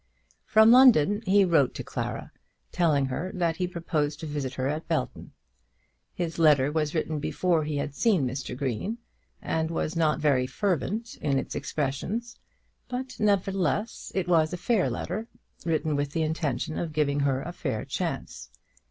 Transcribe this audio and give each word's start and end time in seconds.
From 0.47 0.71
London 0.71 1.21
he 1.27 1.45
wrote 1.45 1.75
to 1.75 1.83
Clara, 1.83 2.31
telling 2.71 3.05
her 3.05 3.31
that 3.35 3.57
he 3.57 3.67
proposed 3.67 4.19
to 4.21 4.25
visit 4.25 4.55
her 4.55 4.67
at 4.67 4.87
Belton. 4.87 5.31
His 6.15 6.39
letter 6.39 6.71
was 6.71 6.95
written 6.95 7.19
before 7.19 7.65
he 7.65 7.77
had 7.77 7.93
seen 7.93 8.25
Mr. 8.27 8.57
Green, 8.57 8.97
and 9.43 9.69
was 9.69 9.95
not 9.95 10.19
very 10.19 10.47
fervent 10.47 11.17
in 11.17 11.37
its 11.37 11.53
expressions; 11.53 12.39
but, 12.87 13.19
nevertheless, 13.19 14.11
it 14.15 14.27
was 14.27 14.51
a 14.53 14.57
fair 14.57 14.89
letter, 14.89 15.27
written 15.67 15.95
with 15.95 16.13
the 16.13 16.23
intention 16.23 16.79
of 16.79 16.93
giving 16.93 17.19
her 17.19 17.43
a 17.43 17.51
fair 17.53 17.85
chance. 17.85 18.49